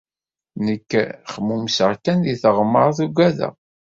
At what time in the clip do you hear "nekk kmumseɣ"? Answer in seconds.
0.65-1.91